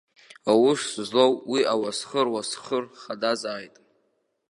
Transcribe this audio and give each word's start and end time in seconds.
Аус 0.51 0.83
злоу 1.07 1.33
уи 1.51 1.61
ауасхыр 1.73 2.27
уасхыр 2.33 2.83
хадазааит. 3.01 3.75